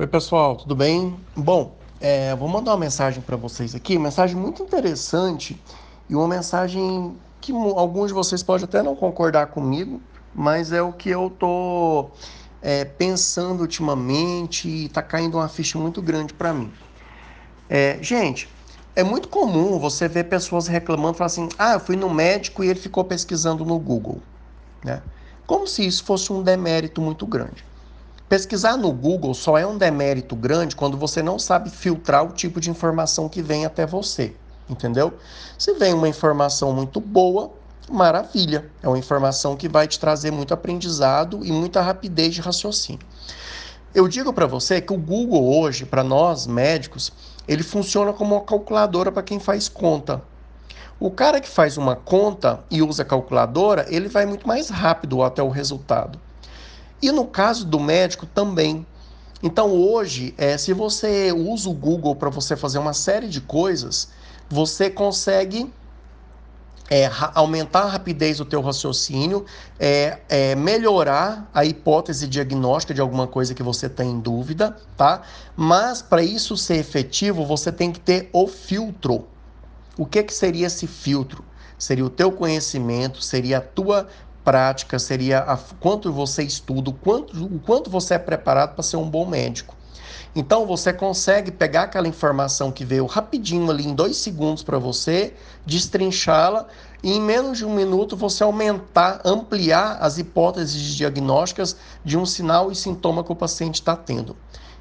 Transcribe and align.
Oi, 0.00 0.06
pessoal, 0.06 0.54
tudo 0.54 0.76
bem? 0.76 1.18
Bom, 1.34 1.76
é, 2.00 2.32
vou 2.36 2.46
mandar 2.46 2.70
uma 2.70 2.76
mensagem 2.76 3.20
para 3.20 3.36
vocês 3.36 3.74
aqui, 3.74 3.98
mensagem 3.98 4.36
muito 4.36 4.62
interessante 4.62 5.60
e 6.08 6.14
uma 6.14 6.28
mensagem 6.28 7.16
que 7.40 7.50
alguns 7.50 8.06
de 8.06 8.14
vocês 8.14 8.40
podem 8.40 8.62
até 8.62 8.80
não 8.80 8.94
concordar 8.94 9.48
comigo, 9.48 10.00
mas 10.32 10.70
é 10.70 10.80
o 10.80 10.92
que 10.92 11.10
eu 11.10 11.28
tô 11.28 12.10
é, 12.62 12.84
pensando 12.84 13.62
ultimamente 13.62 14.68
e 14.68 14.88
tá 14.88 15.02
caindo 15.02 15.36
uma 15.36 15.48
ficha 15.48 15.76
muito 15.80 16.00
grande 16.00 16.32
para 16.32 16.52
mim. 16.52 16.70
É, 17.68 17.98
gente, 18.00 18.48
é 18.94 19.02
muito 19.02 19.26
comum 19.26 19.80
você 19.80 20.06
ver 20.06 20.28
pessoas 20.28 20.68
reclamando, 20.68 21.14
falando 21.14 21.32
assim, 21.32 21.48
ah, 21.58 21.72
eu 21.72 21.80
fui 21.80 21.96
no 21.96 22.08
médico 22.08 22.62
e 22.62 22.68
ele 22.68 22.78
ficou 22.78 23.02
pesquisando 23.02 23.64
no 23.64 23.80
Google, 23.80 24.22
né? 24.84 25.02
Como 25.44 25.66
se 25.66 25.84
isso 25.84 26.04
fosse 26.04 26.32
um 26.32 26.40
demérito 26.40 27.00
muito 27.02 27.26
grande. 27.26 27.67
Pesquisar 28.28 28.76
no 28.76 28.92
Google 28.92 29.32
só 29.32 29.56
é 29.56 29.66
um 29.66 29.78
demérito 29.78 30.36
grande 30.36 30.76
quando 30.76 30.98
você 30.98 31.22
não 31.22 31.38
sabe 31.38 31.70
filtrar 31.70 32.26
o 32.26 32.32
tipo 32.32 32.60
de 32.60 32.68
informação 32.68 33.26
que 33.26 33.40
vem 33.40 33.64
até 33.64 33.86
você, 33.86 34.36
entendeu? 34.68 35.14
Se 35.56 35.72
vem 35.72 35.94
uma 35.94 36.06
informação 36.06 36.70
muito 36.74 37.00
boa, 37.00 37.50
maravilha. 37.90 38.70
É 38.82 38.88
uma 38.88 38.98
informação 38.98 39.56
que 39.56 39.66
vai 39.66 39.88
te 39.88 39.98
trazer 39.98 40.30
muito 40.30 40.52
aprendizado 40.52 41.40
e 41.42 41.50
muita 41.50 41.80
rapidez 41.80 42.34
de 42.34 42.42
raciocínio. 42.42 43.00
Eu 43.94 44.06
digo 44.06 44.30
para 44.30 44.46
você 44.46 44.78
que 44.82 44.92
o 44.92 44.98
Google 44.98 45.58
hoje, 45.58 45.86
para 45.86 46.04
nós 46.04 46.46
médicos, 46.46 47.10
ele 47.48 47.62
funciona 47.62 48.12
como 48.12 48.34
uma 48.34 48.44
calculadora 48.44 49.10
para 49.10 49.22
quem 49.22 49.40
faz 49.40 49.70
conta. 49.70 50.22
O 51.00 51.10
cara 51.10 51.40
que 51.40 51.48
faz 51.48 51.78
uma 51.78 51.96
conta 51.96 52.60
e 52.70 52.82
usa 52.82 53.06
calculadora, 53.06 53.86
ele 53.88 54.08
vai 54.08 54.26
muito 54.26 54.46
mais 54.46 54.68
rápido 54.68 55.22
até 55.22 55.42
o 55.42 55.48
resultado. 55.48 56.20
E 57.00 57.12
no 57.12 57.26
caso 57.26 57.64
do 57.64 57.78
médico 57.78 58.26
também. 58.26 58.86
Então 59.42 59.70
hoje, 59.70 60.34
é, 60.36 60.58
se 60.58 60.72
você 60.72 61.32
usa 61.32 61.68
o 61.68 61.74
Google 61.74 62.16
para 62.16 62.28
você 62.28 62.56
fazer 62.56 62.78
uma 62.78 62.92
série 62.92 63.28
de 63.28 63.40
coisas, 63.40 64.08
você 64.48 64.90
consegue 64.90 65.72
é, 66.90 67.10
aumentar 67.34 67.82
a 67.82 67.88
rapidez 67.88 68.38
do 68.38 68.44
teu 68.44 68.60
raciocínio, 68.60 69.44
é, 69.78 70.18
é, 70.28 70.54
melhorar 70.54 71.48
a 71.52 71.64
hipótese 71.64 72.26
diagnóstica 72.26 72.94
de 72.94 73.00
alguma 73.00 73.26
coisa 73.26 73.54
que 73.54 73.62
você 73.62 73.88
tem 73.88 74.10
em 74.10 74.20
dúvida, 74.20 74.76
tá? 74.96 75.22
Mas 75.54 76.00
para 76.00 76.22
isso 76.22 76.56
ser 76.56 76.76
efetivo, 76.76 77.44
você 77.44 77.70
tem 77.70 77.92
que 77.92 78.00
ter 78.00 78.30
o 78.32 78.46
filtro. 78.46 79.26
O 79.96 80.06
que, 80.06 80.22
que 80.22 80.32
seria 80.32 80.66
esse 80.66 80.86
filtro? 80.86 81.44
Seria 81.78 82.04
o 82.04 82.10
teu 82.10 82.32
conhecimento, 82.32 83.22
seria 83.22 83.58
a 83.58 83.60
tua 83.60 84.08
prática, 84.48 84.98
seria 84.98 85.40
a, 85.40 85.58
quanto 85.58 86.10
você 86.10 86.42
estuda, 86.42 86.90
quanto, 86.90 87.36
o 87.44 87.58
quanto 87.58 87.90
você 87.90 88.14
é 88.14 88.18
preparado 88.18 88.72
para 88.72 88.82
ser 88.82 88.96
um 88.96 89.06
bom 89.06 89.26
médico. 89.26 89.76
Então 90.34 90.64
você 90.64 90.90
consegue 90.90 91.50
pegar 91.50 91.82
aquela 91.82 92.08
informação 92.08 92.72
que 92.72 92.82
veio 92.82 93.04
rapidinho 93.04 93.70
ali 93.70 93.86
em 93.86 93.94
dois 93.94 94.16
segundos 94.16 94.62
para 94.62 94.78
você, 94.78 95.34
destrinchá-la 95.66 96.66
e 97.02 97.12
em 97.12 97.20
menos 97.20 97.58
de 97.58 97.66
um 97.66 97.74
minuto 97.74 98.16
você 98.16 98.42
aumentar, 98.42 99.20
ampliar 99.22 99.98
as 100.00 100.16
hipóteses 100.16 100.94
diagnósticas 100.94 101.76
de 102.02 102.16
um 102.16 102.24
sinal 102.24 102.72
e 102.72 102.74
sintoma 102.74 103.22
que 103.22 103.32
o 103.32 103.36
paciente 103.36 103.74
está 103.74 103.94
tendo. 103.94 104.34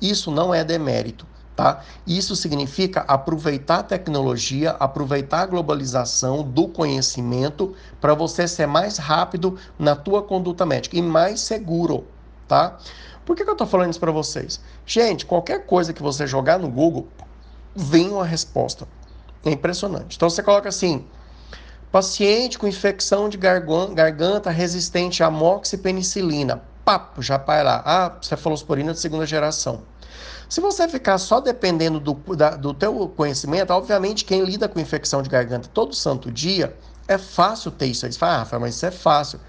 Isso 0.00 0.30
não 0.30 0.54
é 0.54 0.64
demérito. 0.64 1.26
Tá? 1.60 1.82
Isso 2.06 2.34
significa 2.34 3.00
aproveitar 3.06 3.80
a 3.80 3.82
tecnologia, 3.82 4.70
aproveitar 4.80 5.42
a 5.42 5.46
globalização 5.46 6.42
do 6.42 6.66
conhecimento 6.66 7.74
para 8.00 8.14
você 8.14 8.48
ser 8.48 8.66
mais 8.66 8.96
rápido 8.96 9.58
na 9.78 9.94
tua 9.94 10.22
conduta 10.22 10.64
médica 10.64 10.96
e 10.96 11.02
mais 11.02 11.40
seguro, 11.40 12.06
tá? 12.48 12.78
Por 13.26 13.36
que, 13.36 13.44
que 13.44 13.50
eu 13.50 13.52
estou 13.52 13.66
falando 13.66 13.90
isso 13.90 14.00
para 14.00 14.10
vocês? 14.10 14.58
Gente, 14.86 15.26
qualquer 15.26 15.66
coisa 15.66 15.92
que 15.92 16.02
você 16.02 16.26
jogar 16.26 16.58
no 16.58 16.70
Google, 16.70 17.08
vem 17.76 18.08
uma 18.08 18.24
resposta. 18.24 18.88
É 19.44 19.50
impressionante. 19.50 20.16
Então 20.16 20.30
você 20.30 20.42
coloca 20.42 20.70
assim, 20.70 21.04
paciente 21.92 22.58
com 22.58 22.66
infecção 22.66 23.28
de 23.28 23.36
garganta 23.36 24.48
resistente 24.48 25.22
a 25.22 25.30
moxipenicilina. 25.30 26.62
Papo, 26.86 27.20
já 27.20 27.36
vai 27.36 27.62
lá. 27.62 27.82
Ah, 27.84 28.16
cefalosporina 28.22 28.94
de 28.94 28.98
segunda 28.98 29.26
geração. 29.26 29.82
Se 30.48 30.60
você 30.60 30.88
ficar 30.88 31.18
só 31.18 31.40
dependendo 31.40 32.00
do, 32.00 32.14
da, 32.36 32.50
do 32.56 32.74
teu 32.74 33.08
conhecimento, 33.08 33.72
obviamente 33.72 34.24
quem 34.24 34.44
lida 34.44 34.68
com 34.68 34.80
infecção 34.80 35.22
de 35.22 35.28
garganta 35.28 35.68
todo 35.72 35.94
santo 35.94 36.30
dia, 36.30 36.76
é 37.06 37.18
fácil 37.18 37.70
ter 37.70 37.86
isso. 37.86 38.06
Aí 38.06 38.12
você 38.12 38.18
fala, 38.18 38.48
ah, 38.50 38.58
mas 38.58 38.74
isso 38.76 38.86
é 38.86 38.90
fácil. 38.90 39.40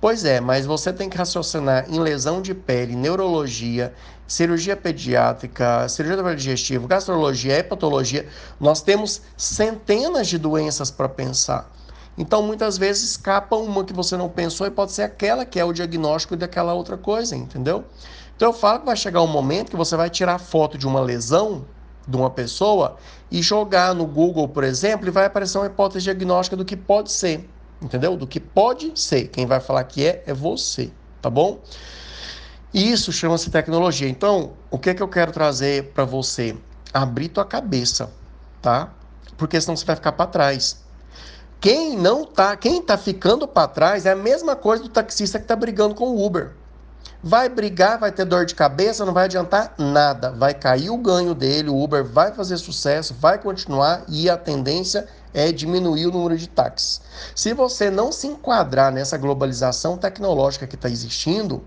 Pois 0.00 0.24
é, 0.24 0.40
mas 0.40 0.64
você 0.64 0.92
tem 0.92 1.08
que 1.08 1.16
raciocinar 1.16 1.86
em 1.88 1.98
lesão 1.98 2.40
de 2.40 2.54
pele, 2.54 2.94
neurologia, 2.94 3.92
cirurgia 4.28 4.76
pediátrica, 4.76 5.88
cirurgia 5.88 6.22
do 6.22 6.36
digestivo, 6.36 6.86
gastrologia, 6.86 7.58
hepatologia. 7.58 8.28
Nós 8.60 8.80
temos 8.80 9.22
centenas 9.36 10.28
de 10.28 10.38
doenças 10.38 10.90
para 10.90 11.08
pensar. 11.08 11.68
Então, 12.18 12.42
muitas 12.42 12.76
vezes 12.76 13.10
escapa 13.10 13.56
uma 13.56 13.84
que 13.84 13.92
você 13.92 14.16
não 14.16 14.28
pensou 14.28 14.66
e 14.66 14.70
pode 14.70 14.92
ser 14.92 15.02
aquela 15.02 15.46
que 15.46 15.58
é 15.58 15.64
o 15.64 15.72
diagnóstico 15.72 16.36
daquela 16.36 16.74
outra 16.74 16.98
coisa, 16.98 17.36
entendeu? 17.36 17.84
Então 18.36 18.48
eu 18.48 18.52
falo 18.52 18.80
que 18.80 18.86
vai 18.86 18.96
chegar 18.96 19.22
um 19.22 19.26
momento 19.26 19.70
que 19.70 19.76
você 19.76 19.96
vai 19.96 20.10
tirar 20.10 20.38
foto 20.38 20.76
de 20.76 20.86
uma 20.86 21.00
lesão 21.00 21.64
de 22.08 22.16
uma 22.16 22.30
pessoa 22.30 22.96
e 23.30 23.42
jogar 23.42 23.94
no 23.94 24.06
Google, 24.06 24.48
por 24.48 24.64
exemplo, 24.64 25.06
e 25.06 25.10
vai 25.10 25.26
aparecer 25.26 25.58
uma 25.58 25.66
hipótese 25.66 26.04
diagnóstica 26.04 26.56
do 26.56 26.64
que 26.64 26.76
pode 26.76 27.12
ser, 27.12 27.48
entendeu? 27.82 28.16
Do 28.16 28.26
que 28.26 28.40
pode 28.40 28.98
ser. 28.98 29.28
Quem 29.28 29.44
vai 29.44 29.60
falar 29.60 29.84
que 29.84 30.06
é 30.06 30.22
é 30.26 30.32
você, 30.32 30.90
tá 31.20 31.28
bom? 31.28 31.60
Isso 32.72 33.12
chama-se 33.12 33.50
tecnologia. 33.50 34.08
Então, 34.08 34.52
o 34.70 34.78
que 34.78 34.90
é 34.90 34.94
que 34.94 35.02
eu 35.02 35.08
quero 35.08 35.32
trazer 35.32 35.92
para 35.92 36.04
você? 36.04 36.56
Abrir 36.92 37.28
tua 37.28 37.44
cabeça, 37.44 38.10
tá? 38.62 38.90
Porque 39.36 39.60
senão 39.60 39.76
você 39.76 39.84
vai 39.84 39.96
ficar 39.96 40.12
para 40.12 40.26
trás. 40.26 40.87
Quem 41.60 41.96
não 41.96 42.24
tá, 42.24 42.56
quem 42.56 42.80
tá 42.80 42.96
ficando 42.96 43.48
para 43.48 43.66
trás 43.66 44.06
é 44.06 44.12
a 44.12 44.16
mesma 44.16 44.54
coisa 44.54 44.84
do 44.84 44.88
taxista 44.88 45.40
que 45.40 45.46
tá 45.46 45.56
brigando 45.56 45.94
com 45.94 46.04
o 46.04 46.24
Uber. 46.24 46.52
Vai 47.20 47.48
brigar, 47.48 47.98
vai 47.98 48.12
ter 48.12 48.24
dor 48.24 48.46
de 48.46 48.54
cabeça, 48.54 49.04
não 49.04 49.12
vai 49.12 49.24
adiantar 49.24 49.74
nada. 49.76 50.30
Vai 50.30 50.54
cair 50.54 50.88
o 50.88 50.96
ganho 50.96 51.34
dele, 51.34 51.68
o 51.68 51.82
Uber 51.82 52.04
vai 52.04 52.32
fazer 52.32 52.58
sucesso, 52.58 53.12
vai 53.18 53.38
continuar 53.38 54.04
e 54.06 54.30
a 54.30 54.36
tendência 54.36 55.08
é 55.34 55.50
diminuir 55.50 56.06
o 56.06 56.12
número 56.12 56.38
de 56.38 56.48
táxis. 56.48 57.00
Se 57.34 57.52
você 57.52 57.90
não 57.90 58.12
se 58.12 58.28
enquadrar 58.28 58.92
nessa 58.92 59.18
globalização 59.18 59.98
tecnológica 59.98 60.66
que 60.66 60.76
está 60.76 60.88
existindo 60.88 61.64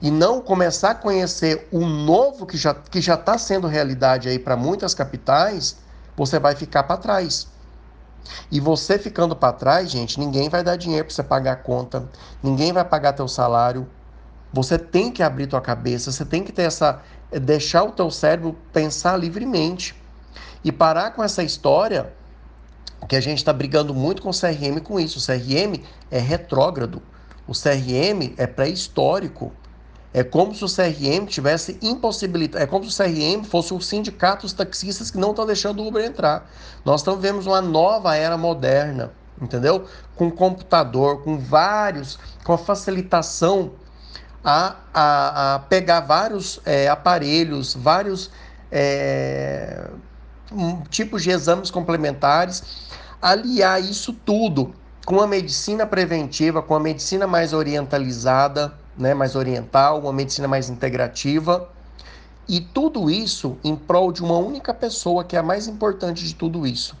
e 0.00 0.10
não 0.10 0.40
começar 0.40 0.90
a 0.90 0.94
conhecer 0.94 1.68
o 1.70 1.80
novo 1.84 2.46
que 2.46 2.56
já 2.56 2.72
que 2.72 3.02
já 3.02 3.14
está 3.14 3.36
sendo 3.36 3.66
realidade 3.66 4.30
aí 4.30 4.38
para 4.38 4.56
muitas 4.56 4.94
capitais, 4.94 5.76
você 6.16 6.38
vai 6.38 6.56
ficar 6.56 6.84
para 6.84 6.96
trás. 6.96 7.57
E 8.50 8.60
você 8.60 8.98
ficando 8.98 9.34
para 9.34 9.52
trás, 9.52 9.90
gente, 9.90 10.18
ninguém 10.18 10.48
vai 10.48 10.62
dar 10.62 10.76
dinheiro 10.76 11.06
para 11.06 11.14
você 11.14 11.22
pagar 11.22 11.52
a 11.52 11.56
conta, 11.56 12.08
ninguém 12.42 12.72
vai 12.72 12.84
pagar 12.84 13.12
teu 13.12 13.28
salário, 13.28 13.86
você 14.52 14.78
tem 14.78 15.10
que 15.10 15.22
abrir 15.22 15.46
tua 15.46 15.60
cabeça, 15.60 16.10
você 16.10 16.24
tem 16.24 16.42
que 16.42 16.52
ter 16.52 16.62
essa 16.62 17.02
deixar 17.30 17.84
o 17.84 17.92
teu 17.92 18.10
cérebro 18.10 18.56
pensar 18.72 19.16
livremente 19.16 19.94
e 20.64 20.72
parar 20.72 21.10
com 21.10 21.22
essa 21.22 21.42
história 21.42 22.12
que 23.06 23.14
a 23.14 23.20
gente 23.20 23.38
está 23.38 23.52
brigando 23.52 23.94
muito 23.94 24.22
com 24.22 24.30
o 24.30 24.32
CRM 24.32 24.80
com 24.82 24.98
isso. 24.98 25.18
O 25.18 25.22
CRM 25.22 25.82
é 26.10 26.18
retrógrado, 26.18 27.02
o 27.46 27.52
CRM 27.52 28.34
é 28.36 28.46
pré-histórico. 28.46 29.52
É 30.18 30.24
como 30.24 30.52
se 30.52 30.64
o 30.64 30.66
CRM 30.66 31.26
tivesse 31.26 31.78
impossibilidade, 31.80 32.64
é 32.64 32.66
como 32.66 32.84
se 32.84 33.00
o 33.00 33.04
CRM 33.04 33.44
fosse 33.44 33.72
o 33.72 33.80
sindicato 33.80 34.42
dos 34.42 34.52
taxistas 34.52 35.12
que 35.12 35.16
não 35.16 35.30
estão 35.30 35.46
deixando 35.46 35.80
o 35.80 35.86
Uber 35.86 36.04
entrar. 36.04 36.50
Nós 36.84 37.02
estamos 37.02 37.22
vendo 37.22 37.40
uma 37.40 37.62
nova 37.62 38.16
era 38.16 38.36
moderna, 38.36 39.12
entendeu? 39.40 39.84
Com 40.16 40.28
computador, 40.28 41.22
com 41.22 41.38
vários, 41.38 42.18
com 42.42 42.52
a 42.52 42.58
facilitação 42.58 43.70
a, 44.42 44.74
a, 44.92 45.54
a 45.54 45.58
pegar 45.60 46.00
vários 46.00 46.58
é, 46.66 46.88
aparelhos, 46.88 47.74
vários 47.74 48.28
é, 48.72 49.88
tipos 50.90 51.22
de 51.22 51.30
exames 51.30 51.70
complementares, 51.70 52.88
aliar 53.22 53.80
isso 53.80 54.12
tudo 54.12 54.74
com 55.06 55.20
a 55.20 55.28
medicina 55.28 55.86
preventiva, 55.86 56.60
com 56.60 56.74
a 56.74 56.80
medicina 56.80 57.24
mais 57.24 57.52
orientalizada, 57.52 58.74
né, 58.98 59.14
mais 59.14 59.36
oriental, 59.36 60.00
uma 60.00 60.12
medicina 60.12 60.48
mais 60.48 60.68
integrativa. 60.68 61.68
E 62.48 62.60
tudo 62.60 63.10
isso 63.10 63.56
em 63.62 63.76
prol 63.76 64.10
de 64.10 64.22
uma 64.22 64.36
única 64.36 64.74
pessoa 64.74 65.22
que 65.22 65.36
é 65.36 65.38
a 65.38 65.42
mais 65.42 65.68
importante 65.68 66.24
de 66.24 66.34
tudo 66.34 66.66
isso: 66.66 66.96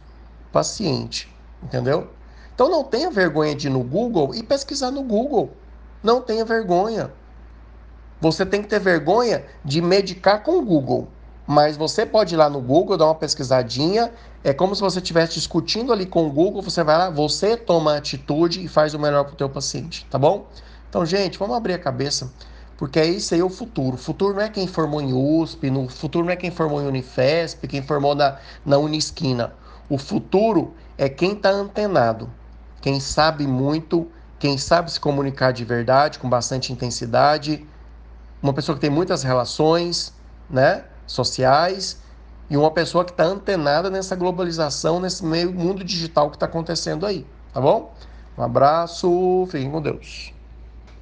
paciente. 0.52 1.34
Entendeu? 1.62 2.08
Então 2.54 2.70
não 2.70 2.84
tenha 2.84 3.10
vergonha 3.10 3.54
de 3.54 3.66
ir 3.66 3.70
no 3.70 3.82
Google 3.82 4.34
e 4.34 4.42
pesquisar 4.42 4.90
no 4.90 5.02
Google. 5.02 5.50
Não 6.02 6.20
tenha 6.20 6.44
vergonha. 6.44 7.10
Você 8.20 8.44
tem 8.44 8.62
que 8.62 8.68
ter 8.68 8.80
vergonha 8.80 9.44
de 9.64 9.80
medicar 9.80 10.42
com 10.42 10.58
o 10.58 10.64
Google. 10.64 11.08
Mas 11.46 11.76
você 11.76 12.04
pode 12.04 12.34
ir 12.34 12.36
lá 12.36 12.50
no 12.50 12.60
Google, 12.60 12.96
dar 12.96 13.06
uma 13.06 13.14
pesquisadinha. 13.14 14.12
É 14.44 14.52
como 14.52 14.74
se 14.74 14.82
você 14.82 14.98
estivesse 14.98 15.34
discutindo 15.34 15.92
ali 15.92 16.04
com 16.04 16.26
o 16.26 16.30
Google. 16.30 16.60
Você 16.60 16.84
vai 16.84 16.98
lá, 16.98 17.10
você 17.10 17.56
toma 17.56 17.96
atitude 17.96 18.62
e 18.62 18.68
faz 18.68 18.92
o 18.92 18.98
melhor 18.98 19.24
para 19.24 19.32
o 19.32 19.36
teu 19.36 19.48
paciente, 19.48 20.06
tá 20.10 20.18
bom? 20.18 20.46
Então, 20.88 21.04
gente, 21.04 21.38
vamos 21.38 21.56
abrir 21.56 21.74
a 21.74 21.78
cabeça. 21.78 22.32
porque 22.76 22.98
é 23.00 23.06
isso 23.06 23.34
aí 23.34 23.42
o 23.42 23.50
futuro. 23.50 23.96
O 23.96 23.98
futuro 23.98 24.34
não 24.34 24.42
é 24.42 24.48
quem 24.48 24.66
formou 24.66 25.00
em 25.02 25.12
USP, 25.12 25.68
no 25.68 25.88
futuro 25.88 26.24
não 26.24 26.32
é 26.32 26.36
quem 26.36 26.50
formou 26.50 26.80
em 26.80 26.86
Unifesp, 26.86 27.66
quem 27.66 27.82
formou 27.82 28.14
na, 28.14 28.38
na 28.64 28.78
Unisquina. 28.78 29.52
O 29.90 29.98
futuro 29.98 30.74
é 30.96 31.08
quem 31.08 31.32
está 31.32 31.50
antenado, 31.50 32.30
quem 32.80 33.00
sabe 33.00 33.46
muito, 33.46 34.06
quem 34.38 34.56
sabe 34.56 34.92
se 34.92 35.00
comunicar 35.00 35.52
de 35.52 35.64
verdade, 35.64 36.18
com 36.20 36.28
bastante 36.28 36.72
intensidade, 36.72 37.66
uma 38.40 38.52
pessoa 38.52 38.76
que 38.76 38.80
tem 38.80 38.90
muitas 38.90 39.24
relações 39.24 40.14
né, 40.48 40.84
sociais 41.06 42.00
e 42.48 42.56
uma 42.56 42.70
pessoa 42.70 43.04
que 43.04 43.10
está 43.10 43.24
antenada 43.24 43.90
nessa 43.90 44.14
globalização, 44.14 45.00
nesse 45.00 45.24
meio 45.24 45.52
mundo 45.52 45.82
digital 45.82 46.30
que 46.30 46.36
está 46.36 46.46
acontecendo 46.46 47.04
aí, 47.04 47.26
tá 47.52 47.60
bom? 47.60 47.92
Um 48.36 48.42
abraço, 48.42 49.46
fiquem 49.50 49.70
com 49.70 49.82
Deus. 49.82 50.37